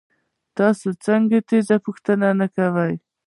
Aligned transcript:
تاسو 0.57 0.87
څنګه 1.05 1.37
تیریږئ 1.47 1.75
او 1.79 1.83
پوښتنه 1.85 2.27
نه 2.39 2.47
کوئ 2.55 2.93